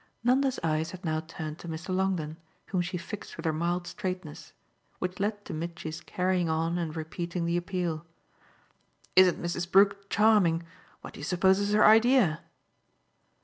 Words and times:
Nanda's 0.23 0.59
eyes 0.63 0.89
had 0.89 1.05
now 1.05 1.19
turned 1.19 1.59
to 1.59 1.67
Mr. 1.67 1.89
Longdon, 1.95 2.37
whom 2.69 2.81
she 2.81 2.97
fixed 2.97 3.37
with 3.37 3.45
her 3.45 3.53
mild 3.53 3.85
straightness; 3.85 4.51
which 4.97 5.19
led 5.19 5.45
to 5.45 5.53
Mitchy's 5.53 6.01
carrying 6.01 6.49
on 6.49 6.79
and 6.79 6.95
repeating 6.95 7.45
the 7.45 7.55
appeal. 7.55 8.03
"Isn't 9.15 9.39
Mrs. 9.39 9.71
Brook 9.71 10.09
charming? 10.09 10.63
What 11.01 11.13
do 11.13 11.19
you 11.19 11.23
suppose 11.23 11.59
is 11.59 11.73
her 11.73 11.85
idea?" 11.85 12.39